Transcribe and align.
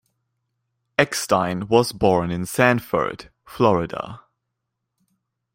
Eckstein 0.97 1.67
was 1.67 1.91
born 1.91 2.31
in 2.31 2.47
Sanford, 2.47 3.29
Florida. 3.45 4.21